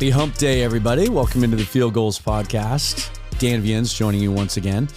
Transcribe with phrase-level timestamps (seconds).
[0.00, 1.10] Happy Hump Day, everybody.
[1.10, 3.10] Welcome into the Field Gulls Podcast.
[3.38, 4.88] Dan Viens joining you once again.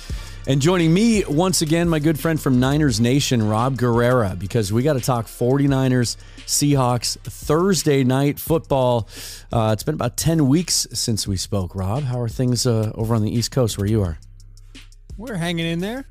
[0.47, 4.81] And joining me once again, my good friend from Niners Nation, Rob Guerrera, because we
[4.81, 9.09] got to talk 49ers, Seahawks, Thursday night football.
[9.51, 12.03] Uh, it's been about 10 weeks since we spoke, Rob.
[12.03, 14.17] How are things uh, over on the East Coast where you are?
[15.17, 16.05] We're hanging in there.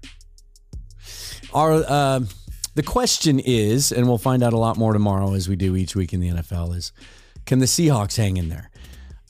[1.54, 2.20] Our, uh,
[2.74, 5.96] the question is, and we'll find out a lot more tomorrow as we do each
[5.96, 6.92] week in the NFL, is
[7.46, 8.68] can the Seahawks hang in there?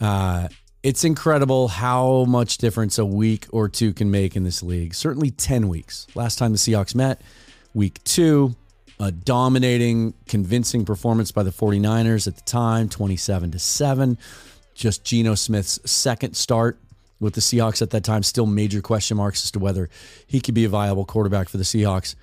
[0.02, 0.48] Uh,
[0.83, 4.95] it's incredible how much difference a week or two can make in this league.
[4.95, 6.09] Certainly 10 weeks.
[6.16, 7.20] Last time the Seahawks met,
[7.73, 8.57] week two,
[8.98, 14.19] a dominating, convincing performance by the 49ers at the time, 27 to 7.
[14.74, 16.79] Just Geno Smith's second start
[17.21, 19.88] with the Seahawks at that time, still major question marks as to whether
[20.27, 22.16] he could be a viable quarterback for the Seahawks.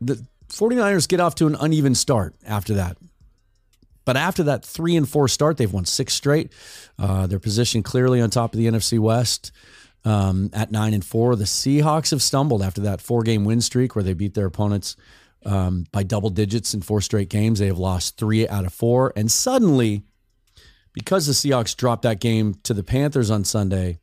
[0.00, 2.96] The 49ers get off to an uneven start after that.
[4.06, 6.50] But after that three and four start, they've won six straight.
[6.98, 9.52] Uh, they're positioned clearly on top of the NFC West
[10.06, 11.36] um, at nine and four.
[11.36, 14.96] The Seahawks have stumbled after that four game win streak where they beat their opponents
[15.44, 17.58] um, by double digits in four straight games.
[17.58, 19.12] They have lost three out of four.
[19.16, 20.04] And suddenly,
[20.92, 23.98] because the Seahawks dropped that game to the Panthers on Sunday,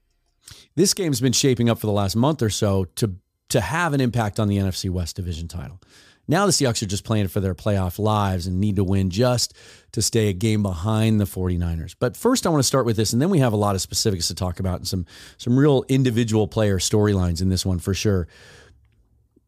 [0.76, 3.16] this game's been shaping up for the last month or so to
[3.50, 5.80] to have an impact on the NFC West division title.
[6.28, 9.54] Now the Seahawks are just playing for their playoff lives and need to win just
[9.92, 11.96] to stay a game behind the 49ers.
[12.00, 13.82] But first I want to start with this and then we have a lot of
[13.82, 15.06] specifics to talk about and some
[15.38, 18.28] some real individual player storylines in this one for sure.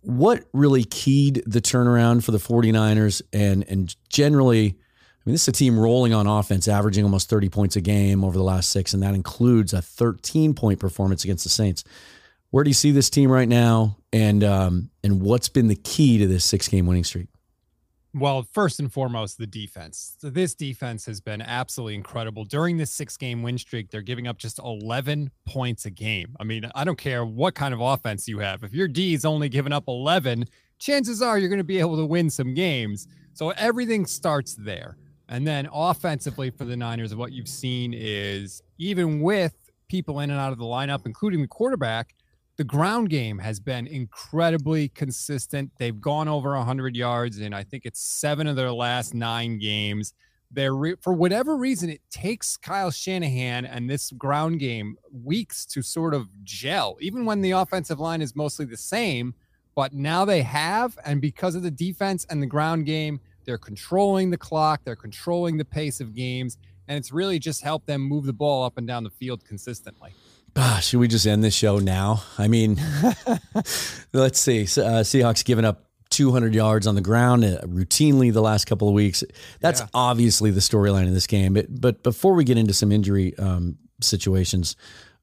[0.02, 4.78] What really keyed the turnaround for the 49ers and and generally
[5.26, 8.24] I mean, this is a team rolling on offense, averaging almost 30 points a game
[8.24, 11.84] over the last six, and that includes a 13 point performance against the Saints.
[12.52, 16.18] Where do you see this team right now, and um, and what's been the key
[16.20, 17.28] to this six game winning streak?
[18.18, 20.16] Well, first and foremost, the defense.
[20.22, 22.46] So this defense has been absolutely incredible.
[22.46, 26.34] During this six game win streak, they're giving up just 11 points a game.
[26.40, 28.64] I mean, I don't care what kind of offense you have.
[28.64, 30.46] If your D is only giving up 11,
[30.80, 33.10] chances are you're going to be able to win some games.
[33.34, 34.96] So everything starts there.
[35.28, 39.56] And then offensively for the Niners, what you've seen is even with
[39.90, 42.16] people in and out of the lineup, including the quarterback,
[42.58, 45.72] the ground game has been incredibly consistent.
[45.78, 50.14] They've gone over 100 yards in I think it's seven of their last nine games.
[50.52, 55.82] They're re- for whatever reason it takes Kyle Shanahan and this ground game weeks to
[55.82, 59.34] sort of gel, even when the offensive line is mostly the same.
[59.76, 64.30] But now they have, and because of the defense and the ground game, they're controlling
[64.30, 68.26] the clock, they're controlling the pace of games, and it's really just helped them move
[68.26, 70.14] the ball up and down the field consistently.
[70.58, 72.24] Ah, should we just end this show now?
[72.38, 72.76] I mean,
[74.14, 74.62] let's see.
[74.62, 78.94] Uh, Seahawks giving up 200 yards on the ground uh, routinely the last couple of
[78.94, 79.24] weeks.
[79.60, 79.88] That's yeah.
[79.94, 81.54] obviously the storyline in this game.
[81.54, 84.78] But, but before we get into some injury um, situations,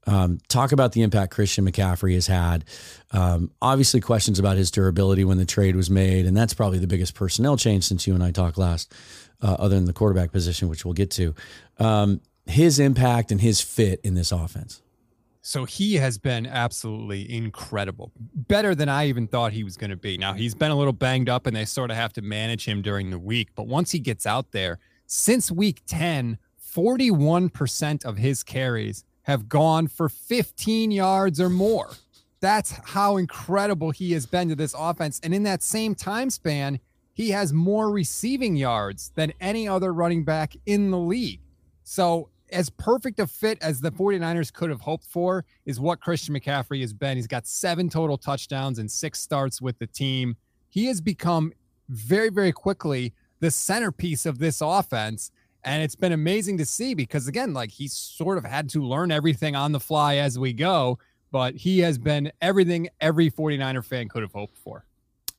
[0.07, 2.65] um, talk about the impact Christian McCaffrey has had.
[3.13, 6.87] Um, obviously, questions about his durability when the trade was made, and that's probably the
[6.87, 8.93] biggest personnel change since you and I talked last,
[9.41, 11.35] uh, other than the quarterback position, which we'll get to.
[11.79, 14.83] Um, his impact and his fit in this offense.
[15.45, 18.13] So he has been absolutely incredible.
[18.17, 20.17] Better than I even thought he was going to be.
[20.17, 22.81] Now, he's been a little banged up and they sort of have to manage him
[22.81, 23.49] during the week.
[23.57, 26.39] But once he gets out there, since week 10,
[26.75, 31.91] 41% of his carries have gone for 15 yards or more.
[32.41, 35.21] That's how incredible he has been to this offense.
[35.23, 36.81] And in that same time span,
[37.15, 41.41] he has more receiving yards than any other running back in the league.
[41.85, 46.35] So as perfect a fit as the 49ers could have hoped for is what Christian
[46.35, 47.17] McCaffrey has been.
[47.17, 50.37] He's got seven total touchdowns and six starts with the team.
[50.71, 51.53] He has become
[51.89, 55.31] very, very quickly the centerpiece of this offense.
[55.65, 59.13] And it's been amazing to see because, again, like he's sort of had to learn
[59.13, 60.99] everything on the fly as we go,
[61.31, 64.85] but he has been everything every 49er fan could have hoped for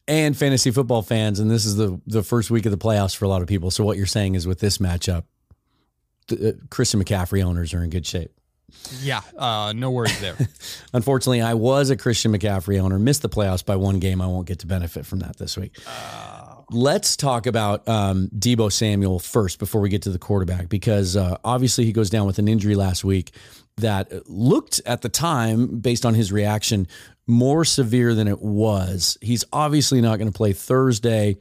[0.07, 1.39] and fantasy football fans.
[1.39, 3.71] And this is the the first week of the playoffs for a lot of people.
[3.71, 5.23] So what you're saying is with this matchup,
[6.31, 8.31] uh, Christian McCaffrey owners are in good shape.
[9.01, 10.35] Yeah, uh, no worries there.
[10.93, 14.21] Unfortunately, I was a Christian McCaffrey owner, missed the playoffs by one game.
[14.21, 15.77] I won't get to benefit from that this week.
[15.85, 21.15] Uh, Let's talk about um, Deebo Samuel first before we get to the quarterback, because
[21.15, 23.31] uh, obviously he goes down with an injury last week
[23.77, 26.87] that looked at the time, based on his reaction,
[27.27, 29.17] more severe than it was.
[29.21, 31.37] He's obviously not going to play Thursday.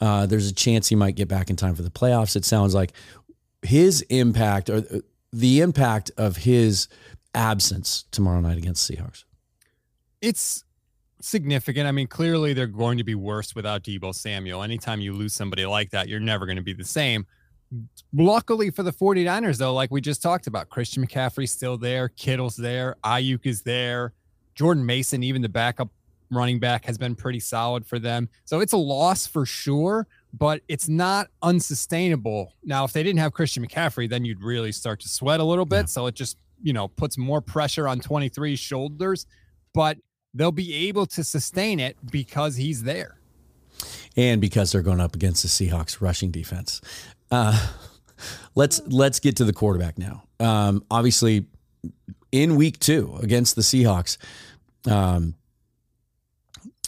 [0.00, 2.34] Uh, there's a chance he might get back in time for the playoffs.
[2.34, 2.92] It sounds like
[3.62, 4.84] his impact or
[5.32, 6.88] the impact of his
[7.34, 9.24] absence tomorrow night against Seahawks?
[10.20, 10.64] It's
[11.20, 11.86] significant.
[11.86, 14.62] I mean, clearly they're going to be worse without Deebo Samuel.
[14.62, 17.26] Anytime you lose somebody like that, you're never going to be the same.
[18.12, 22.56] Luckily for the 49ers, though, like we just talked about, Christian McCaffrey's still there, Kittle's
[22.56, 24.12] there, Aiyuk is there,
[24.54, 25.88] Jordan Mason, even the backup
[26.30, 28.28] running back, has been pretty solid for them.
[28.44, 32.54] So it's a loss for sure, but it's not unsustainable.
[32.64, 35.66] Now, if they didn't have Christian McCaffrey, then you'd really start to sweat a little
[35.66, 35.82] bit.
[35.82, 35.86] Yeah.
[35.86, 39.26] So it just, you know, puts more pressure on 23's shoulders,
[39.74, 39.98] but
[40.34, 43.18] they'll be able to sustain it because he's there
[44.16, 46.80] and because they're going up against the Seahawks rushing defense.
[47.30, 47.68] Uh,
[48.54, 50.22] let's let's get to the quarterback now.
[50.38, 51.46] Um, obviously,
[52.32, 54.16] in week two against the Seahawks,
[54.86, 55.34] um,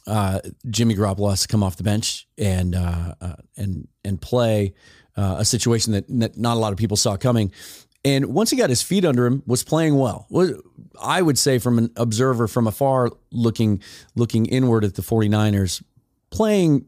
[0.07, 4.75] uh, Jimmy Garoppolo has to come off the bench and uh, uh, and and play
[5.17, 7.53] uh, a situation that not a lot of people saw coming.
[8.05, 10.27] And once he got his feet under him, was playing well.
[11.01, 13.81] I would say from an observer from afar looking
[14.17, 15.83] looking inward at the 49ers,
[16.31, 16.87] playing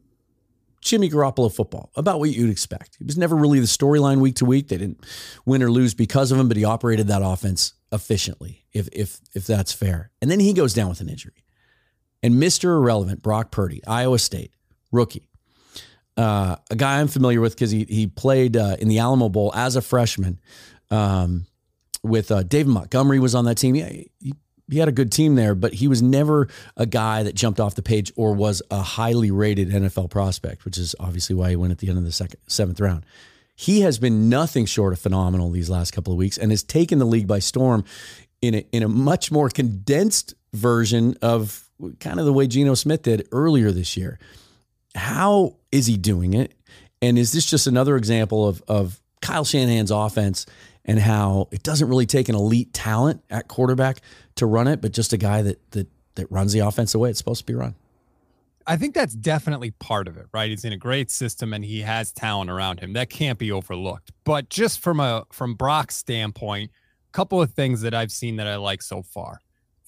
[0.81, 2.99] Jimmy Garoppolo football, about what you'd expect.
[3.01, 4.69] It was never really the storyline week to week.
[4.69, 5.05] They didn't
[5.47, 9.47] win or lose because of him, but he operated that offense efficiently, if if if
[9.47, 10.11] that's fair.
[10.21, 11.44] And then he goes down with an injury.
[12.25, 12.65] And Mr.
[12.79, 14.51] Irrelevant, Brock Purdy, Iowa State,
[14.91, 15.29] rookie.
[16.17, 19.53] Uh, a guy I'm familiar with because he he played uh, in the Alamo Bowl
[19.55, 20.41] as a freshman
[20.91, 21.45] um,
[22.03, 23.75] with uh, David Montgomery was on that team.
[23.75, 24.35] Yeah, he
[24.71, 26.49] he had a good team there, but he was never
[26.79, 30.79] a guy that jumped off the page or was a highly rated NFL prospect, which
[30.79, 33.05] is obviously why he went at the end of the second seventh round.
[33.55, 36.99] He has been nothing short of phenomenal these last couple of weeks and has taken
[36.99, 37.85] the league by storm
[38.41, 41.64] in a, in a much more condensed version of
[42.01, 44.19] kind of the way Geno Smith did earlier this year.
[44.95, 46.53] How is he doing it?
[47.03, 50.47] And is this just another example of, of Kyle Shanahan's offense
[50.85, 54.01] and how it doesn't really take an elite talent at quarterback
[54.37, 57.11] to run it, but just a guy that that that runs the offense the way
[57.11, 57.75] it's supposed to be run.
[58.67, 60.49] I think that's definitely part of it, right?
[60.49, 62.95] He's in a great system and he has talent around him.
[62.95, 64.13] That can't be overlooked.
[64.25, 68.47] But just from a from Brock's standpoint, a couple of things that I've seen that
[68.47, 69.41] I like so far.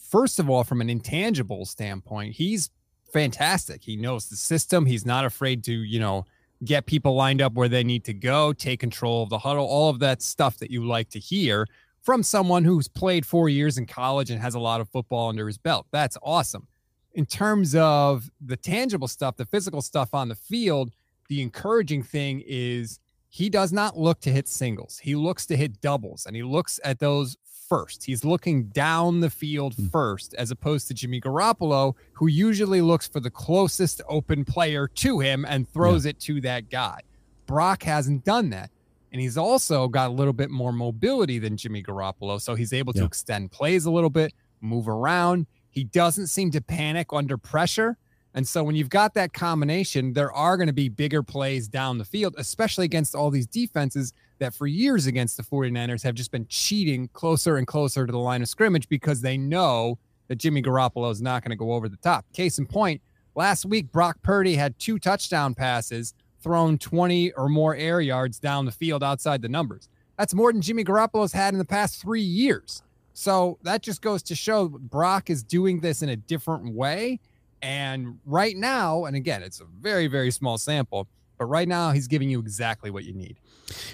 [0.09, 2.71] First of all, from an intangible standpoint, he's
[3.13, 3.83] fantastic.
[3.83, 4.87] He knows the system.
[4.87, 6.25] He's not afraid to, you know,
[6.65, 9.91] get people lined up where they need to go, take control of the huddle, all
[9.91, 11.67] of that stuff that you like to hear
[12.03, 15.47] from someone who's played four years in college and has a lot of football under
[15.47, 15.87] his belt.
[15.91, 16.69] That's awesome.
[17.15, 20.93] In terms of the tangible stuff, the physical stuff on the field,
[21.29, 24.99] the encouraging thing is he does not look to hit singles.
[24.99, 27.37] He looks to hit doubles and he looks at those
[27.69, 28.05] first.
[28.05, 29.87] He's looking down the field hmm.
[29.89, 35.21] first, as opposed to Jimmy Garoppolo, who usually looks for the closest open player to
[35.21, 36.11] him and throws yeah.
[36.11, 37.01] it to that guy.
[37.47, 38.71] Brock hasn't done that.
[39.13, 42.41] And he's also got a little bit more mobility than Jimmy Garoppolo.
[42.41, 43.07] So he's able to yeah.
[43.07, 45.47] extend plays a little bit, move around.
[45.71, 47.97] He doesn't seem to panic under pressure.
[48.35, 51.97] And so when you've got that combination, there are going to be bigger plays down
[51.97, 56.31] the field, especially against all these defenses that for years against the 49ers have just
[56.31, 59.99] been cheating closer and closer to the line of scrimmage because they know
[60.29, 62.25] that Jimmy Garoppolo is not going to go over the top.
[62.33, 63.01] Case in point,
[63.35, 68.65] last week, Brock Purdy had two touchdown passes thrown 20 or more air yards down
[68.65, 69.89] the field outside the numbers.
[70.19, 72.83] That's more than Jimmy Garoppolo's had in the past three years.
[73.13, 77.19] So that just goes to show Brock is doing this in a different way.
[77.63, 81.09] And right now, and again, it's a very, very small sample,
[81.39, 83.39] but right now he's giving you exactly what you need.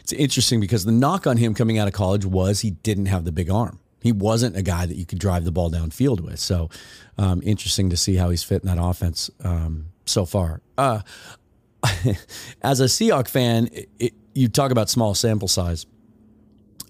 [0.00, 3.24] It's interesting because the knock on him coming out of college was he didn't have
[3.24, 3.78] the big arm.
[4.02, 6.40] He wasn't a guy that you could drive the ball downfield with.
[6.40, 6.68] So
[7.18, 10.60] um, interesting to see how he's fit in that offense um, so far.
[10.76, 11.00] Uh,
[12.62, 15.86] as a Seahawk fan, it, it, you talk about small sample size.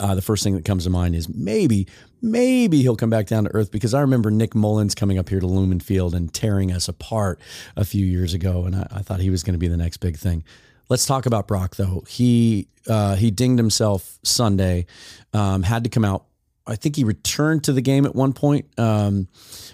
[0.01, 1.87] Uh, the first thing that comes to mind is maybe,
[2.23, 5.41] maybe he'll come back down to earth because I remember Nick Mullens coming up here
[5.41, 7.41] to Lumen Field and tearing us apart
[7.77, 9.99] a few years ago, and I, I thought he was going to be the next
[9.99, 10.45] big thing.
[10.89, 12.05] Let's talk about Brock though.
[12.09, 14.87] He uh, he dinged himself Sunday,
[15.33, 16.27] um, had to come out.
[16.67, 19.27] I think he returned to the game at one point, um,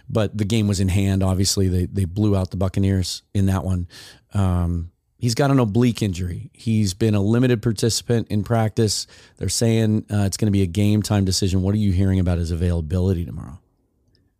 [0.08, 1.22] but the game was in hand.
[1.22, 3.88] Obviously, they they blew out the Buccaneers in that one.
[4.32, 6.50] Um, he's got an oblique injury.
[6.54, 9.06] He's been a limited participant in practice.
[9.36, 11.62] They're saying uh, it's going to be a game time decision.
[11.62, 13.58] What are you hearing about his availability tomorrow?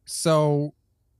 [0.05, 0.73] So,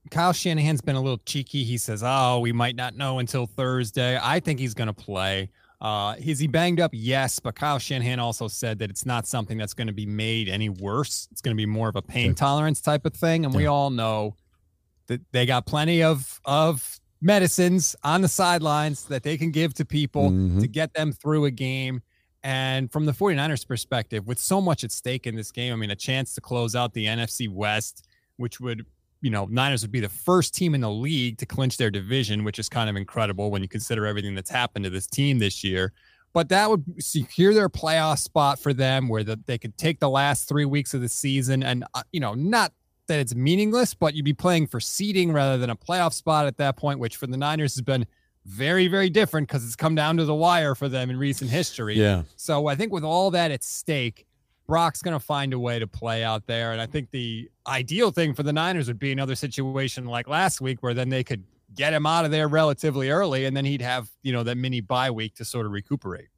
[0.09, 1.63] Kyle Shanahan's been a little cheeky.
[1.63, 5.51] He says, "Oh, we might not know until Thursday." I think he's going to play.
[5.79, 6.91] Uh, is he banged up?
[6.93, 10.49] Yes, but Kyle Shanahan also said that it's not something that's going to be made
[10.49, 11.29] any worse.
[11.31, 13.59] It's going to be more of a pain tolerance type of thing, and yeah.
[13.59, 14.35] we all know
[15.07, 19.85] that they got plenty of of medicines on the sidelines that they can give to
[19.85, 20.61] people mm-hmm.
[20.61, 22.01] to get them through a game.
[22.43, 25.91] And from the 49ers perspective, with so much at stake in this game, I mean,
[25.91, 28.07] a chance to close out the NFC West,
[28.37, 28.85] which would,
[29.21, 32.45] you know, Niners would be the first team in the league to clinch their division,
[32.45, 35.63] which is kind of incredible when you consider everything that's happened to this team this
[35.63, 35.91] year.
[36.31, 40.09] but that would secure their playoff spot for them where the, they could take the
[40.09, 42.71] last three weeks of the season and, uh, you know, not
[43.09, 46.57] that it's meaningless, but you'd be playing for seeding rather than a playoff spot at
[46.57, 48.07] that point, which for the Niners has been
[48.45, 51.95] very, very different because it's come down to the wire for them in recent history.
[51.95, 52.23] Yeah.
[52.35, 54.25] So I think with all that at stake,
[54.65, 56.71] Brock's going to find a way to play out there.
[56.71, 60.61] And I think the ideal thing for the Niners would be another situation like last
[60.61, 61.43] week where then they could
[61.75, 64.81] get him out of there relatively early and then he'd have, you know, that mini
[64.81, 66.29] bye week to sort of recuperate.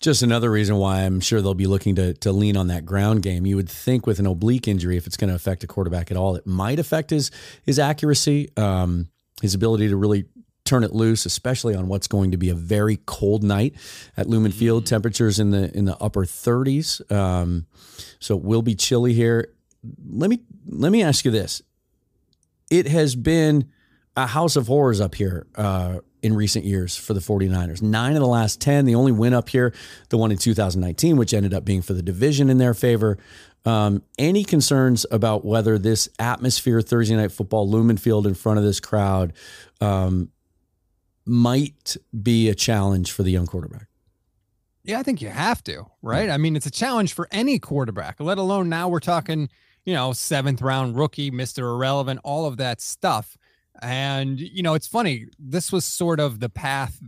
[0.00, 3.22] Just another reason why I'm sure they'll be looking to to lean on that ground
[3.22, 3.46] game.
[3.46, 6.16] You would think with an oblique injury, if it's going to affect a quarterback at
[6.16, 7.30] all, it might affect his
[7.62, 9.08] his accuracy, um,
[9.40, 10.26] his ability to really
[10.64, 13.74] turn it loose, especially on what's going to be a very cold night
[14.16, 14.84] at Lumen Field.
[14.84, 14.94] Mm-hmm.
[14.94, 17.66] Temperatures in the in the upper 30s, um,
[18.18, 19.52] so it will be chilly here.
[20.06, 21.62] Let me let me ask you this:
[22.70, 23.70] It has been
[24.16, 27.82] a house of horrors up here uh, in recent years for the 49ers.
[27.82, 28.84] Nine of the last 10.
[28.84, 29.72] The only win up here,
[30.08, 33.18] the one in 2019, which ended up being for the division in their favor.
[33.64, 38.64] Um, any concerns about whether this atmosphere, Thursday night football, Lumen Field in front of
[38.64, 39.32] this crowd,
[39.80, 40.30] um,
[41.24, 43.88] might be a challenge for the young quarterback?
[44.84, 46.30] Yeah, I think you have to, right?
[46.30, 49.48] I mean, it's a challenge for any quarterback, let alone now we're talking,
[49.84, 51.74] you know, seventh round rookie, Mr.
[51.74, 53.36] Irrelevant, all of that stuff.
[53.82, 55.26] And, you know, it's funny.
[55.38, 57.00] This was sort of the path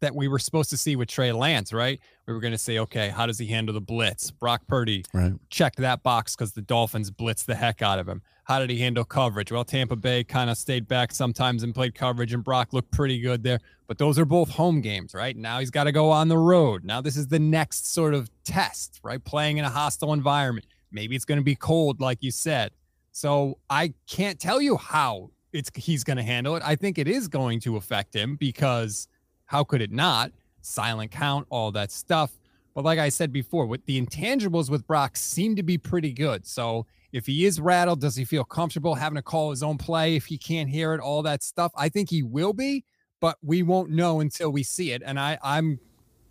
[0.00, 2.00] that we were supposed to see with Trey Lance, right?
[2.26, 4.30] We were going to say, okay, how does he handle the blitz?
[4.30, 5.32] Brock Purdy right.
[5.50, 8.22] checked that box because the Dolphins blitzed the heck out of him.
[8.44, 9.52] How did he handle coverage?
[9.52, 13.20] Well, Tampa Bay kind of stayed back sometimes and played coverage, and Brock looked pretty
[13.20, 13.60] good there.
[13.86, 15.36] But those are both home games, right?
[15.36, 16.84] Now he's got to go on the road.
[16.84, 19.22] Now this is the next sort of test, right?
[19.22, 20.66] Playing in a hostile environment.
[20.90, 22.72] Maybe it's going to be cold, like you said.
[23.12, 26.62] So I can't tell you how it's he's going to handle it.
[26.64, 29.08] I think it is going to affect him because
[29.46, 30.32] how could it not?
[30.62, 32.32] Silent count, all that stuff.
[32.74, 36.46] But like I said before, with the intangibles with Brock seem to be pretty good.
[36.46, 40.14] So if he is rattled, does he feel comfortable having to call his own play
[40.14, 41.72] if he can't hear it, all that stuff?
[41.76, 42.84] I think he will be,
[43.20, 45.02] but we won't know until we see it.
[45.04, 45.80] And I, I'm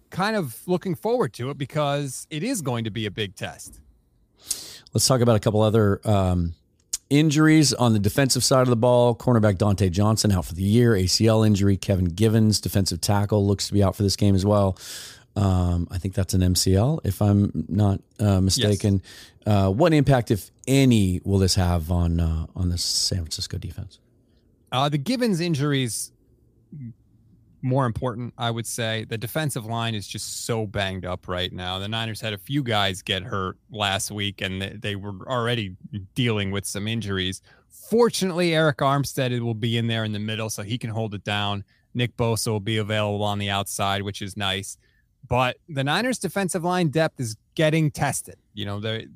[0.09, 3.81] kind of looking forward to it because it is going to be a big test.
[4.93, 6.55] Let's talk about a couple other um,
[7.09, 10.93] Injuries on the defensive side of the ball cornerback Dontae Johnson out for the year,
[10.93, 11.75] ACL injury.
[11.75, 14.77] Kevin Givens, defensive tackle, looks to be out for this game as well.
[15.35, 19.01] Um, I think that's an MCL, if I'm not uh, mistaken.
[19.45, 19.47] Yes.
[19.47, 23.99] Uh, what impact, if any, will this have on uh, on the San Francisco defense?
[24.71, 26.11] Uh, the Givens injuries
[27.61, 29.05] more important, I would say.
[29.05, 31.79] The defensive line is just so banged up right now.
[31.79, 35.75] The Niners had a few guys get hurt last week, and they were already
[36.15, 37.41] dealing with some injuries.
[37.89, 41.23] Fortunately, Arik Armstead will be in there in the middle, so he can hold it
[41.23, 41.63] down.
[41.93, 44.77] Nick Bosa will be available on the outside, which is nice.
[45.27, 48.37] But the Niners' defensive line depth is getting tested.
[48.53, 49.07] You know, the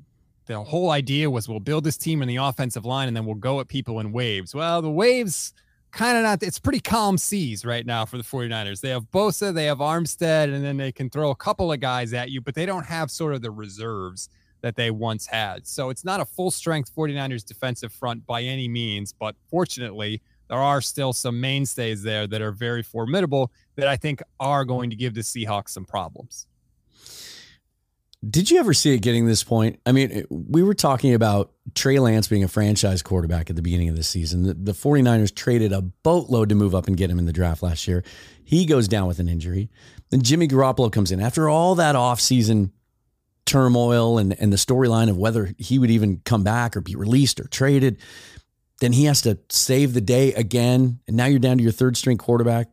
[0.46, 3.34] the whole idea was we'll build this team in the offensive line, and then we'll
[3.36, 4.54] go at people in waves.
[4.54, 5.54] Well, the waves
[5.94, 8.80] kind of not it's pretty calm seas right now for the 49ers.
[8.80, 12.12] They have Bosa, they have Armstead, and then they can throw a couple of guys
[12.12, 14.28] at you, but they don't have sort of the reserves
[14.60, 15.66] that they once had.
[15.66, 20.58] So it's not a full strength 49ers defensive front by any means, but fortunately, there
[20.58, 24.96] are still some mainstays there that are very formidable that I think are going to
[24.96, 26.46] give the Seahawks some problems.
[28.30, 29.80] Did you ever see it getting this point?
[29.84, 33.88] I mean, we were talking about Trey Lance being a franchise quarterback at the beginning
[33.88, 34.44] of the season.
[34.44, 37.62] The, the 49ers traded a boatload to move up and get him in the draft
[37.62, 38.04] last year.
[38.44, 39.68] He goes down with an injury.
[40.10, 41.20] Then Jimmy Garoppolo comes in.
[41.20, 42.70] After all that offseason
[43.46, 47.40] turmoil and, and the storyline of whether he would even come back or be released
[47.40, 47.98] or traded,
[48.80, 51.00] then he has to save the day again.
[51.06, 52.68] And now you're down to your third string quarterback.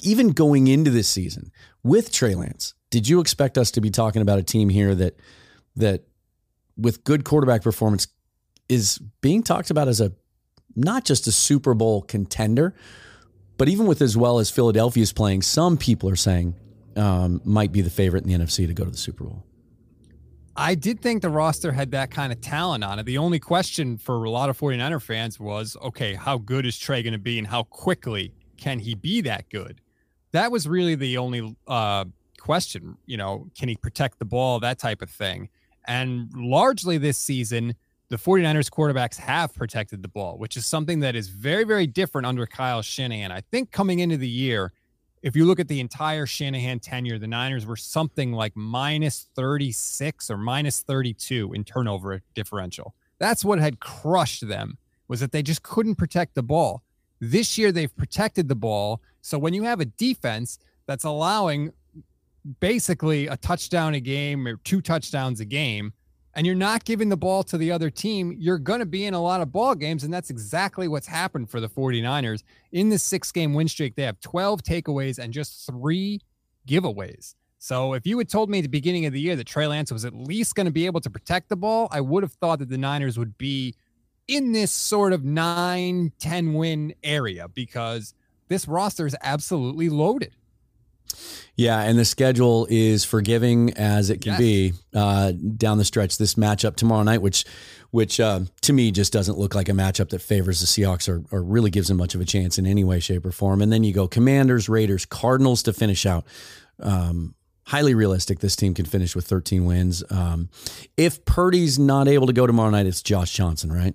[0.00, 1.50] Even going into this season
[1.82, 5.18] with Trey Lance, did you expect us to be talking about a team here that
[5.76, 6.04] that
[6.76, 8.08] with good quarterback performance
[8.68, 10.12] is being talked about as a
[10.76, 12.74] not just a Super Bowl contender,
[13.56, 16.54] but even with as well as Philadelphia is playing, some people are saying
[16.96, 19.44] um, might be the favorite in the NFC to go to the Super Bowl.
[20.56, 23.06] I did think the roster had that kind of talent on it.
[23.06, 27.02] The only question for a lot of 49er fans was okay, how good is Trey
[27.02, 29.80] going to be and how quickly can he be that good?
[30.32, 32.06] That was really the only uh,
[32.48, 32.96] question.
[33.04, 35.50] You know, can he protect the ball, that type of thing.
[35.86, 37.74] And largely this season,
[38.08, 42.26] the 49ers quarterbacks have protected the ball, which is something that is very, very different
[42.26, 43.30] under Kyle Shanahan.
[43.30, 44.72] I think coming into the year,
[45.22, 50.30] if you look at the entire Shanahan tenure, the Niners were something like minus 36
[50.30, 52.94] or minus 32 in turnover differential.
[53.18, 56.82] That's what had crushed them was that they just couldn't protect the ball.
[57.20, 59.02] This year they've protected the ball.
[59.20, 61.72] So when you have a defense that's allowing
[62.60, 65.92] basically a touchdown a game or two touchdowns a game
[66.34, 69.14] and you're not giving the ball to the other team, you're going to be in
[69.14, 70.04] a lot of ball games.
[70.04, 72.44] And that's exactly what's happened for the 49ers.
[72.70, 76.20] In this six game win streak, they have 12 takeaways and just three
[76.66, 77.34] giveaways.
[77.58, 79.90] So if you had told me at the beginning of the year that Trey Lance
[79.90, 82.60] was at least going to be able to protect the ball, I would have thought
[82.60, 83.74] that the Niners would be
[84.28, 88.14] in this sort of 9 10 win area because
[88.46, 90.36] this roster is absolutely loaded.
[91.56, 94.38] Yeah, and the schedule is forgiving as it can yes.
[94.38, 96.18] be uh, down the stretch.
[96.18, 97.44] This matchup tomorrow night, which,
[97.90, 101.24] which uh, to me just doesn't look like a matchup that favors the Seahawks or,
[101.30, 103.60] or really gives them much of a chance in any way, shape, or form.
[103.60, 106.24] And then you go Commanders, Raiders, Cardinals to finish out.
[106.80, 107.34] Um,
[107.68, 108.38] highly realistic.
[108.38, 110.02] This team can finish with 13 wins.
[110.10, 110.48] Um,
[110.96, 113.94] if Purdy's not able to go tomorrow night, it's Josh Johnson, right?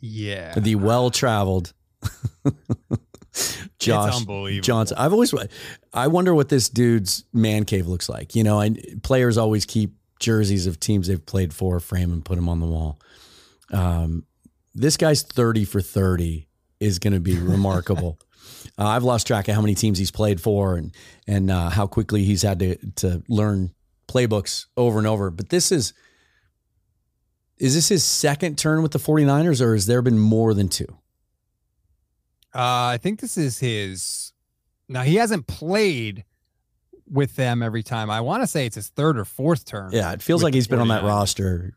[0.00, 1.72] Yeah, the well traveled.
[3.78, 4.24] Josh
[4.60, 4.96] Johnson.
[4.98, 5.32] I've always
[5.92, 8.34] I wonder what this dude's man cave looks like.
[8.34, 12.36] You know, I, players always keep jerseys of teams they've played for, frame and put
[12.36, 13.00] them on the wall.
[13.72, 14.24] Um,
[14.74, 16.48] this guy's thirty for thirty
[16.80, 18.18] is going to be remarkable.
[18.78, 20.94] uh, I've lost track of how many teams he's played for and
[21.26, 23.72] and uh, how quickly he's had to to learn
[24.08, 25.30] playbooks over and over.
[25.30, 25.92] But this is
[27.58, 30.98] is this his second turn with the 49ers or has there been more than two?
[32.54, 34.32] Uh, I think this is his.
[34.88, 36.24] Now he hasn't played
[37.10, 38.10] with them every time.
[38.10, 39.92] I want to say it's his third or fourth term.
[39.92, 41.74] Yeah, it feels like he's been on that roster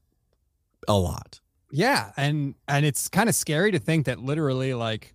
[0.88, 1.40] a lot.
[1.72, 5.14] Yeah, and and it's kind of scary to think that literally like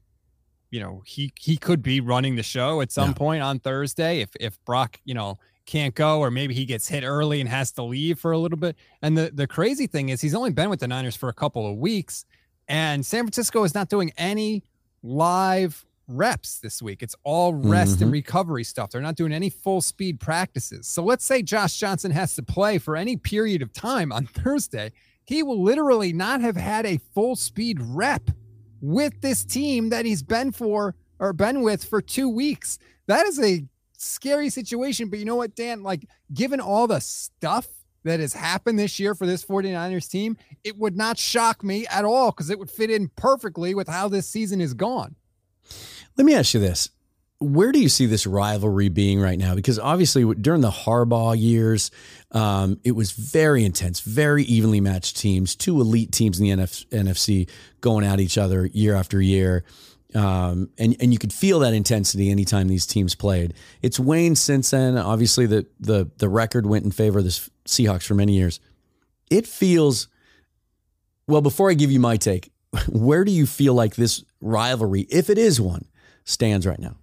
[0.70, 3.14] you know, he he could be running the show at some yeah.
[3.14, 7.04] point on Thursday if if Brock, you know, can't go or maybe he gets hit
[7.04, 8.76] early and has to leave for a little bit.
[9.02, 11.66] And the the crazy thing is he's only been with the Niners for a couple
[11.70, 12.24] of weeks
[12.68, 14.64] and San Francisco is not doing any
[15.06, 17.02] live reps this week.
[17.02, 18.04] It's all rest mm-hmm.
[18.04, 18.90] and recovery stuff.
[18.90, 20.86] They're not doing any full speed practices.
[20.86, 24.92] So let's say Josh Johnson has to play for any period of time on Thursday.
[25.24, 28.30] He will literally not have had a full speed rep
[28.80, 32.78] with this team that he's been for or been with for two weeks.
[33.06, 33.64] That is a
[33.98, 35.08] scary situation.
[35.08, 35.82] But you know what, Dan?
[35.82, 37.66] Like, given all the stuff
[38.06, 42.04] that has happened this year for this 49ers team, it would not shock me at
[42.04, 45.14] all because it would fit in perfectly with how this season is gone.
[46.16, 46.90] Let me ask you this.
[47.38, 49.54] Where do you see this rivalry being right now?
[49.54, 51.90] Because obviously, during the Harbaugh years,
[52.30, 56.86] um, it was very intense, very evenly matched teams, two elite teams in the NF-
[56.86, 57.50] NFC
[57.82, 59.64] going at each other year after year.
[60.14, 63.54] Um, and and you could feel that intensity anytime these teams played.
[63.82, 64.96] It's waned since then.
[64.96, 68.60] Obviously, the the the record went in favor of the Seahawks for many years.
[69.30, 70.08] It feels
[71.26, 71.42] well.
[71.42, 72.52] Before I give you my take,
[72.88, 75.86] where do you feel like this rivalry, if it is one,
[76.24, 76.96] stands right now?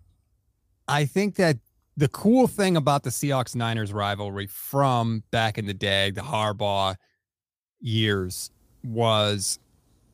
[0.87, 1.57] I think that
[1.95, 6.95] the cool thing about the Seahawks Niners rivalry from back in the day, the Harbaugh
[7.79, 8.49] years,
[8.83, 9.59] was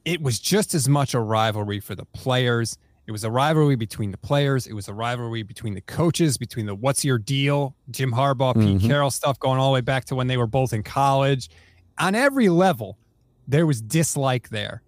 [0.05, 2.77] it was just as much a rivalry for the players
[3.09, 4.67] it was a rivalry between the players.
[4.67, 8.77] It was a rivalry between the coaches, between the what's your deal, Jim Harbaugh, Pete
[8.77, 8.87] mm-hmm.
[8.87, 11.49] Carroll stuff going all the way back to when they were both in college.
[11.97, 12.99] On every level,
[13.47, 14.83] there was dislike there.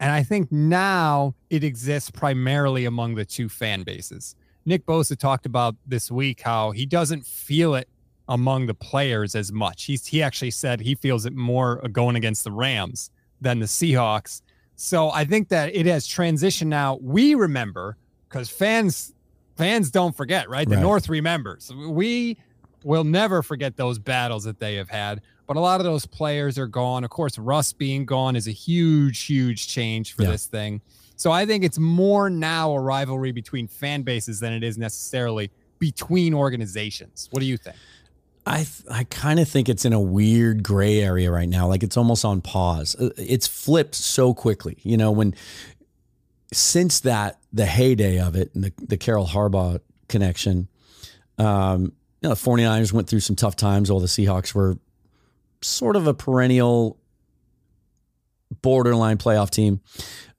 [0.00, 4.36] And I think now it exists primarily among the two fan bases.
[4.64, 7.90] Nick Bosa talked about this week how he doesn't feel it
[8.26, 9.84] among the players as much.
[9.84, 14.40] He's, he actually said he feels it more going against the Rams than the Seahawks.
[14.76, 16.98] So I think that it has transitioned now.
[17.00, 17.96] We remember
[18.28, 19.14] because fans
[19.56, 20.68] fans don't forget, right?
[20.68, 20.82] The right.
[20.82, 21.72] North remembers.
[21.74, 22.36] We
[22.84, 25.22] will never forget those battles that they have had.
[25.46, 27.04] But a lot of those players are gone.
[27.04, 30.30] Of course, Russ being gone is a huge, huge change for yeah.
[30.30, 30.80] this thing.
[31.16, 35.50] So I think it's more now a rivalry between fan bases than it is necessarily
[35.78, 37.28] between organizations.
[37.30, 37.76] What do you think?
[38.46, 41.66] I I kind of think it's in a weird gray area right now.
[41.66, 42.94] Like it's almost on pause.
[42.94, 44.78] Uh, it's flipped so quickly.
[44.82, 45.34] You know, when
[46.52, 50.68] since that the heyday of it and the, the Carroll Harbaugh connection,
[51.38, 54.78] um, you know, the 49ers went through some tough times while the Seahawks were
[55.60, 56.98] sort of a perennial
[58.62, 59.80] borderline playoff team.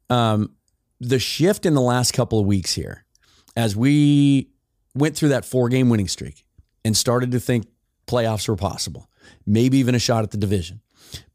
[0.09, 0.53] Um,
[1.01, 3.03] the shift in the last couple of weeks here,
[3.57, 4.49] as we
[4.95, 6.45] went through that four game winning streak
[6.85, 7.67] and started to think
[8.07, 9.09] playoffs were possible,
[9.45, 10.81] maybe even a shot at the division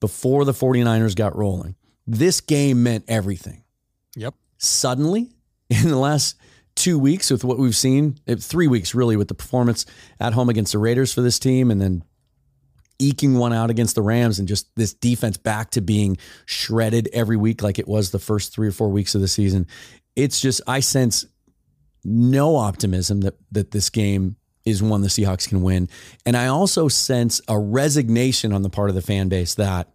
[0.00, 1.76] before the 49ers got rolling.
[2.06, 3.62] This game meant everything.
[4.16, 4.34] Yep.
[4.58, 5.30] Suddenly,
[5.70, 6.36] in the last
[6.74, 9.86] two weeks, with what we've seen, three weeks really, with the performance
[10.18, 12.04] at home against the Raiders for this team, and then
[12.98, 17.36] eking one out against the Rams, and just this defense back to being shredded every
[17.36, 19.66] week like it was the first three or four weeks of the season.
[20.14, 21.26] It's just, I sense
[22.04, 25.88] no optimism that, that this game is one the Seahawks can win.
[26.24, 29.88] And I also sense a resignation on the part of the fan base that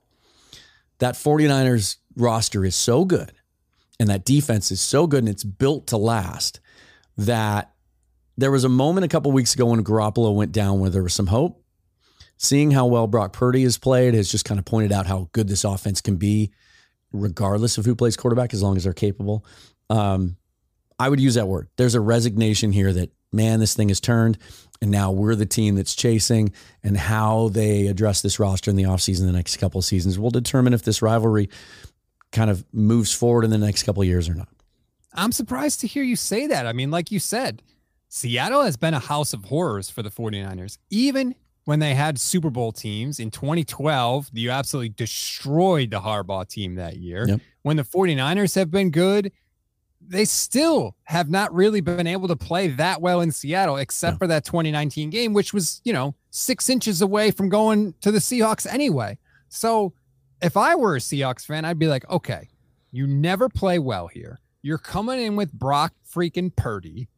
[1.00, 3.32] that 49ers roster is so good
[4.00, 6.60] and that defense is so good and it's built to last
[7.18, 7.74] that
[8.38, 11.14] there was a moment a couple weeks ago when Garoppolo went down where there was
[11.14, 11.64] some hope.
[12.38, 15.48] Seeing how well Brock Purdy has played has just kind of pointed out how good
[15.48, 16.52] this offense can be,
[17.12, 19.44] regardless of who plays quarterback, as long as they're capable.
[19.90, 20.38] Um,
[21.00, 21.70] I would use that word.
[21.78, 24.38] There's a resignation here that, man, this thing has turned.
[24.82, 26.54] And now we're the team that's chasing.
[26.84, 30.30] And how they address this roster in the offseason the next couple of seasons will
[30.30, 31.50] determine if this rivalry
[32.32, 34.50] kind of moves forward in the next couple of years or not.
[35.14, 36.68] I'm surprised to hear you say that.
[36.68, 37.64] I mean, like you said,
[38.10, 40.78] Seattle has been a house of horrors for the 49ers.
[40.90, 41.36] Even
[41.66, 46.98] when they had Super Bowl teams in 2012, you absolutely destroyed the Harbaugh team that
[46.98, 47.26] year.
[47.28, 47.42] Yep.
[47.64, 49.32] When the 49ers have been good,
[50.08, 54.18] they still have not really been able to play that well in Seattle, except yeah.
[54.18, 58.20] for that 2019 game, which was, you know, six inches away from going to the
[58.20, 59.18] Seahawks anyway.
[59.50, 59.94] So
[60.42, 62.50] if I were a Seahawks fan, I'd be like, okay,
[62.92, 64.40] you never play well here.
[64.62, 67.10] You're coming in with Brock freaking Purdy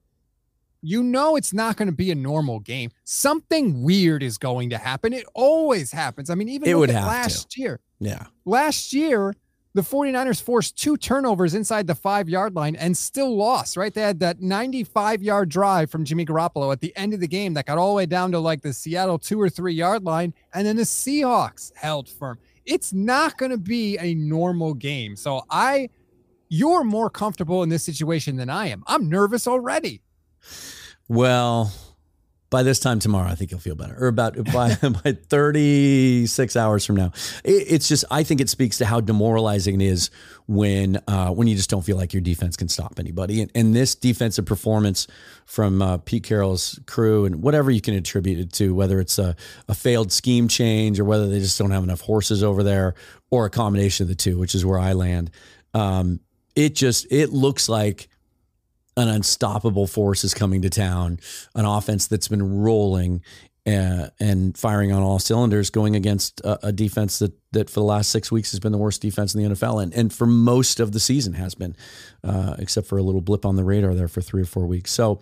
[0.82, 2.92] you know it's not going to be a normal game.
[3.04, 5.14] Something weird is going to happen.
[5.14, 6.30] It always happens.
[6.30, 7.62] I mean, even it would last to.
[7.62, 7.80] year.
[8.00, 8.28] Yeah.
[8.46, 9.36] Last year,
[9.74, 13.94] the 49ers forced two turnovers inside the five yard line and still lost, right?
[13.94, 17.54] They had that 95 yard drive from Jimmy Garoppolo at the end of the game
[17.54, 20.34] that got all the way down to like the Seattle two or three yard line.
[20.54, 22.40] And then the Seahawks held firm.
[22.66, 25.16] It's not going to be a normal game.
[25.16, 25.90] So I,
[26.50, 28.84] you're more comfortable in this situation than I am.
[28.88, 30.02] I'm nervous already.
[31.08, 31.72] Well,
[32.50, 33.96] by this time tomorrow, I think you'll feel better.
[34.04, 37.12] Or about by, by 36 hours from now.
[37.44, 40.10] It, it's just, I think it speaks to how demoralizing it is
[40.48, 43.42] when uh, when you just don't feel like your defense can stop anybody.
[43.42, 45.08] And, and this defensive performance
[45.46, 49.36] from uh, Pete Carroll's crew and whatever you can attribute it to, whether it's a,
[49.68, 52.96] a failed scheme change or whether they just don't have enough horses over there
[53.30, 55.30] or a combination of the two, which is where I land.
[55.76, 56.20] Um,
[56.56, 58.09] it just, it looks like
[58.98, 61.20] an unstoppable force is coming to town,
[61.56, 63.22] an offense that's been rolling
[63.68, 67.86] uh, and firing on all cylinders, going against a, a, defense that that for the
[67.86, 70.80] last six weeks has been the worst defense in the NFL, and and for most
[70.80, 71.76] of the season has been,
[72.24, 74.92] uh, except for a little blip on the radar there for three or four weeks.
[74.92, 75.22] So,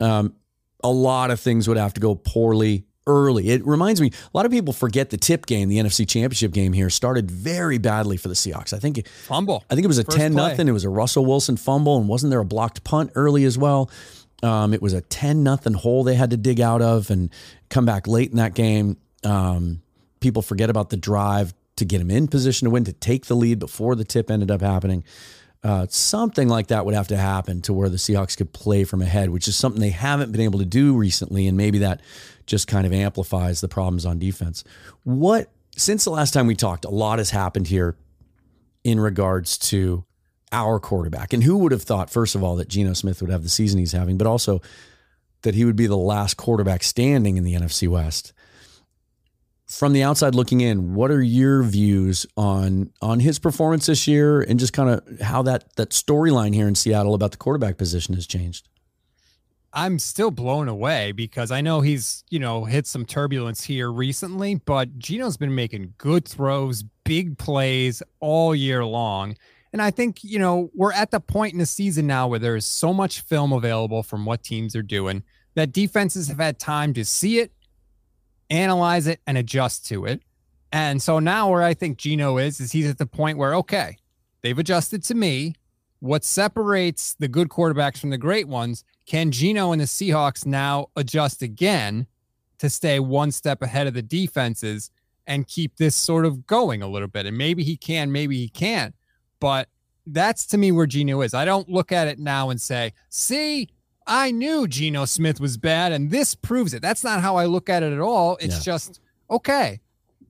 [0.00, 0.34] um,
[0.82, 3.50] a lot of things would have to go poorly early.
[3.50, 6.72] It reminds me, a lot of people forget the tip game, the NFC Championship game
[6.72, 8.72] here started very badly for the Seahawks.
[8.72, 9.64] I think fumble.
[9.70, 10.68] I think it was a First 10 nothing.
[10.68, 13.90] It was a Russell Wilson fumble and wasn't there a blocked punt early as well?
[14.42, 17.30] Um, it was a 10 nothing hole they had to dig out of and
[17.68, 18.96] come back late in that game.
[19.22, 19.82] Um,
[20.20, 23.34] people forget about the drive to get him in position to win, to take the
[23.34, 25.04] lead before the tip ended up happening.
[25.62, 29.02] Uh, something like that would have to happen to where the Seahawks could play from
[29.02, 31.46] ahead, which is something they haven't been able to do recently.
[31.46, 32.00] And maybe that
[32.46, 34.64] just kind of amplifies the problems on defense.
[35.04, 37.96] What, since the last time we talked, a lot has happened here
[38.84, 40.04] in regards to
[40.50, 41.32] our quarterback.
[41.32, 43.78] And who would have thought, first of all, that Geno Smith would have the season
[43.78, 44.60] he's having, but also
[45.42, 48.32] that he would be the last quarterback standing in the NFC West?
[49.70, 54.40] From the outside looking in, what are your views on on his performance this year
[54.40, 58.14] and just kind of how that that storyline here in Seattle about the quarterback position
[58.14, 58.68] has changed?
[59.72, 64.56] I'm still blown away because I know he's, you know, hit some turbulence here recently,
[64.56, 69.36] but Geno's been making good throws, big plays all year long.
[69.72, 72.66] And I think, you know, we're at the point in the season now where there's
[72.66, 75.22] so much film available from what teams are doing
[75.54, 77.52] that defenses have had time to see it,
[78.50, 80.22] analyze it, and adjust to it.
[80.72, 83.96] And so now where I think Geno is, is he's at the point where, okay,
[84.42, 85.54] they've adjusted to me.
[86.00, 90.86] What separates the good quarterbacks from the great ones can Geno and the Seahawks now
[90.96, 92.06] adjust again
[92.58, 94.90] to stay one step ahead of the defenses
[95.26, 97.26] and keep this sort of going a little bit?
[97.26, 98.94] And maybe he can, maybe he can't.
[99.40, 99.68] But
[100.06, 101.34] that's to me where Geno is.
[101.34, 103.68] I don't look at it now and say, see,
[104.10, 106.82] I knew Geno Smith was bad and this proves it.
[106.82, 108.36] That's not how I look at it at all.
[108.40, 108.72] It's yeah.
[108.72, 109.80] just, okay,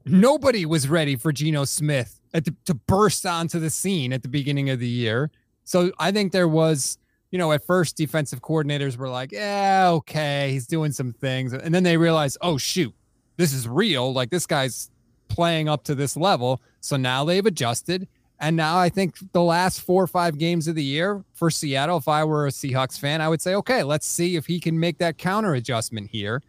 [0.05, 4.71] nobody was ready for Geno Smith the, to burst onto the scene at the beginning
[4.71, 5.31] of the year.
[5.65, 6.99] So I think there was
[7.31, 11.53] you know, at first defensive coordinators were like, yeah, okay, he's doing some things.
[11.53, 12.95] And then they realize, oh, shoot,
[13.37, 14.13] this is real.
[14.13, 14.91] Like this guy's
[15.29, 16.61] playing up to this level.
[16.81, 18.09] So now they've adjusted.
[18.41, 21.99] And now I think the last four or five games of the year for Seattle,
[21.99, 24.81] if I were a Seahawks fan, I would say, okay, let's see if he can
[24.81, 26.43] make that counter adjustment here.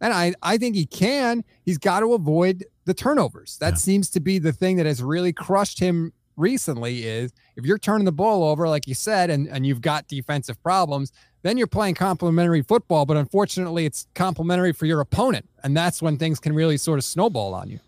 [0.00, 1.42] And I, I think he can.
[1.64, 3.56] He's got to avoid the turnovers.
[3.58, 3.76] That yeah.
[3.76, 8.04] seems to be the thing that has really crushed him recently is if you're turning
[8.04, 11.94] the ball over, like you said, and, and you've got defensive problems, then you're playing
[11.94, 13.06] complementary football.
[13.06, 15.48] But unfortunately, it's complementary for your opponent.
[15.64, 17.80] And that's when things can really sort of snowball on you.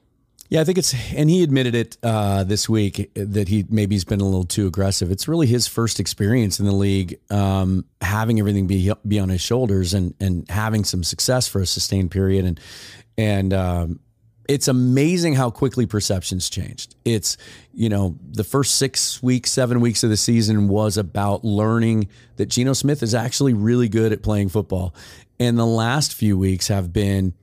[0.51, 4.05] Yeah, I think it's, and he admitted it uh, this week that he maybe he's
[4.05, 5.13] been a little too aggressive.
[5.13, 9.41] It's really his first experience in the league, um, having everything be be on his
[9.41, 12.61] shoulders and and having some success for a sustained period, and
[13.17, 14.01] and um,
[14.49, 16.97] it's amazing how quickly perceptions changed.
[17.05, 17.37] It's,
[17.73, 22.47] you know, the first six weeks, seven weeks of the season was about learning that
[22.47, 24.93] Geno Smith is actually really good at playing football.
[25.39, 27.35] And the last few weeks have been,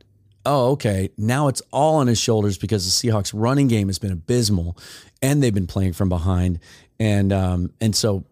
[0.48, 4.14] oh, okay, now it's all on his shoulders because the Seahawks running game has been
[4.14, 4.78] abysmal
[5.22, 6.60] and they've been playing from behind.
[7.00, 8.24] And, um, and so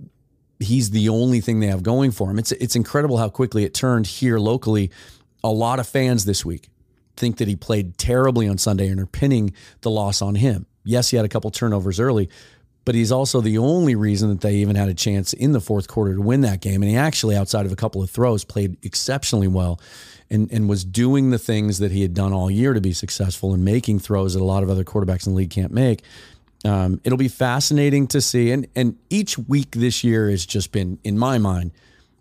[0.60, 2.40] he's the only thing they have going for him.
[2.40, 4.92] It's, it's incredible how quickly it turned here locally.
[5.44, 6.70] A lot of fans this week
[7.18, 10.66] think that he played terribly on Sunday and are pinning the loss on him.
[10.86, 12.30] Yes, he had a couple turnovers early,
[12.86, 15.90] but he's also the only reason that they even had a chance in the fourth
[15.90, 16.82] quarter to win that game.
[16.82, 19.82] And he actually, outside of a couple of throws, played exceptionally well
[20.30, 23.54] and, and was doing the things that he had done all year to be successful
[23.54, 26.04] and making throws that a lot of other quarterbacks in the league can't make.
[26.64, 28.52] Um, it'll be fascinating to see.
[28.52, 31.72] And, and each week this year has just been, in my mind,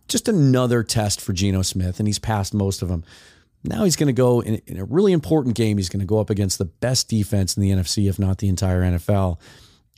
[0.08, 3.04] just another test for Geno Smith, and he's passed most of them.
[3.64, 5.78] Now he's going to go in, in, a really important game.
[5.78, 8.48] He's going to go up against the best defense in the NFC, if not the
[8.48, 9.38] entire NFL.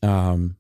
[0.05, 0.57] Um,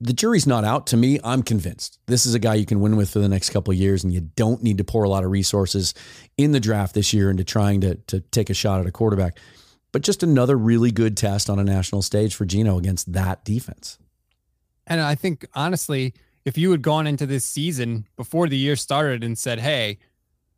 [0.00, 0.86] the jury's not out.
[0.88, 3.50] To me, I'm convinced this is a guy you can win with for the next
[3.50, 5.94] couple of years, and you don't need to pour a lot of resources
[6.36, 9.38] in the draft this year into trying to to take a shot at a quarterback.
[9.90, 13.98] But just another really good test on a national stage for Geno against that defense.
[14.86, 19.24] And I think honestly, if you had gone into this season before the year started
[19.24, 19.98] and said, "Hey,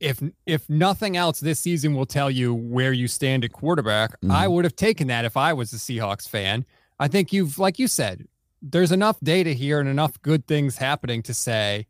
[0.00, 4.12] if if nothing else, this season will tell you where you stand at quarterback.
[4.20, 4.33] Mm-hmm.
[4.33, 6.64] I would have taken that if I was a Seahawks fan.
[6.98, 8.26] I think you've, like you said,
[8.62, 11.86] there's enough data here and enough good things happening to say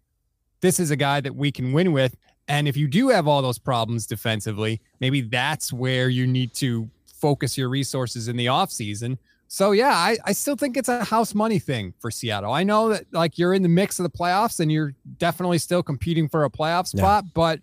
[0.60, 2.16] this is a guy that we can win with.
[2.48, 6.88] And if you do have all those problems defensively, maybe that's where you need to
[7.12, 9.18] focus your resources in the offseason.
[9.48, 12.52] So yeah, I, I still think it's a house money thing for Seattle.
[12.52, 15.82] I know that like you're in the mix of the playoffs and you're definitely still
[15.82, 17.30] competing for a playoff spot, yeah.
[17.34, 17.60] but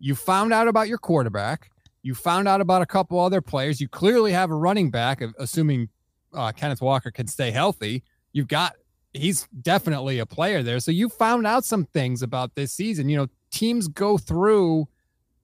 [0.00, 1.70] you found out about your quarterback.
[2.02, 3.80] You found out about a couple other players.
[3.80, 5.88] You clearly have a running back, assuming
[6.34, 8.02] uh, Kenneth Walker can stay healthy.
[8.32, 8.74] You've got,
[9.12, 10.80] he's definitely a player there.
[10.80, 13.08] So you found out some things about this season.
[13.08, 14.88] You know, teams go through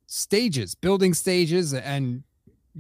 [0.07, 2.23] stages, building stages, and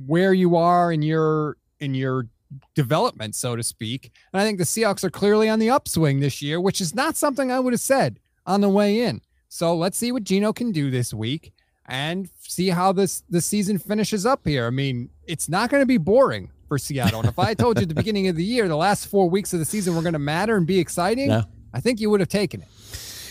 [0.06, 2.26] where you are in your, in your
[2.74, 4.10] development, so to speak.
[4.32, 7.16] And I think the Seahawks are clearly on the upswing this year, which is not
[7.16, 9.20] something I would have said on the way in.
[9.48, 11.52] So let's see what Geno can do this week
[11.86, 14.66] and see how this the season finishes up here.
[14.66, 17.20] I mean, it's not going to be boring for Seattle.
[17.20, 19.52] And if I told you at the beginning of the year, the last four weeks
[19.52, 21.42] of the season were going to matter and be exciting, no.
[21.72, 22.68] I think you would have taken it.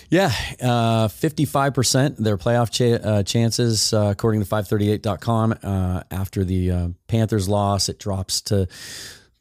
[0.09, 5.55] Yeah, uh, 55% their playoff uh, chances, uh, according to 538.com.
[5.61, 8.67] Uh, after the uh, Panthers loss, it drops to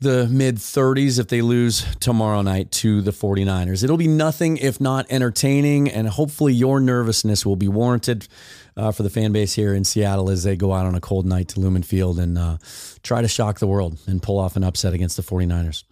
[0.00, 3.82] the mid 30s if they lose tomorrow night to the 49ers.
[3.82, 8.28] It'll be nothing if not entertaining, and hopefully your nervousness will be warranted
[8.76, 11.24] uh, for the fan base here in Seattle as they go out on a cold
[11.24, 12.59] night to Lumen Field and uh,
[13.02, 15.85] try to shock the world and pull off an upset against the 49ers.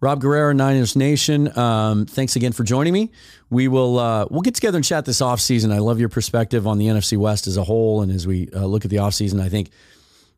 [0.00, 1.56] Rob Guerrera, Niners Nation.
[1.58, 3.10] Um, thanks again for joining me.
[3.50, 5.72] We will uh, we'll get together and chat this offseason.
[5.72, 8.02] I love your perspective on the NFC West as a whole.
[8.02, 9.70] And as we uh, look at the offseason, I think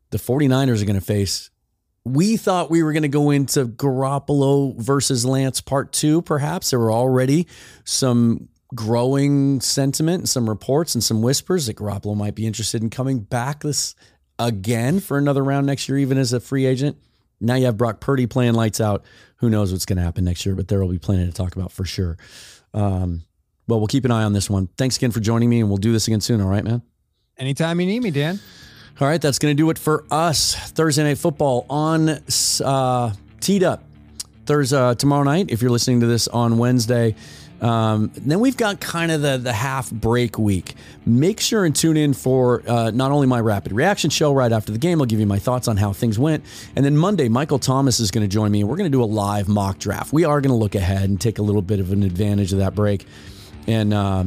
[0.09, 1.51] the 49ers are going to face
[2.03, 6.71] we thought we were going to go into Garoppolo versus Lance part two, perhaps.
[6.71, 7.47] There were already
[7.83, 12.89] some growing sentiment and some reports and some whispers that Garoppolo might be interested in
[12.89, 13.95] coming back this
[14.39, 16.97] again for another round next year, even as a free agent.
[17.39, 19.03] Now you have Brock Purdy playing lights out.
[19.37, 21.55] Who knows what's going to happen next year, but there will be plenty to talk
[21.55, 22.17] about for sure.
[22.73, 23.23] Um,
[23.67, 24.67] well, we'll keep an eye on this one.
[24.77, 26.41] Thanks again for joining me, and we'll do this again soon.
[26.41, 26.81] All right, man?
[27.37, 28.39] Anytime you need me, Dan.
[28.99, 30.53] All right, that's going to do it for us.
[30.53, 32.19] Thursday Night Football on
[32.63, 33.83] uh, Teed Up.
[34.45, 37.15] Thursday, uh, tomorrow night, if you're listening to this on Wednesday.
[37.61, 40.73] Um, then we've got kind of the, the half break week.
[41.05, 44.71] Make sure and tune in for uh, not only my rapid reaction show right after
[44.71, 46.43] the game, I'll give you my thoughts on how things went.
[46.75, 49.03] And then Monday, Michael Thomas is going to join me and we're going to do
[49.03, 50.11] a live mock draft.
[50.11, 52.59] We are going to look ahead and take a little bit of an advantage of
[52.59, 53.05] that break
[53.67, 54.23] and, uh,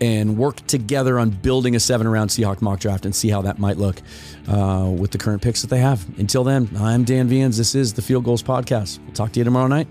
[0.00, 3.58] and work together on building a seven round Seahawk mock draft and see how that
[3.58, 4.00] might look
[4.48, 6.06] uh, with the current picks that they have.
[6.18, 7.56] Until then, I'm Dan Viens.
[7.56, 8.98] This is the Field Gulls Podcast.
[9.04, 9.88] We'll talk to you tomorrow night.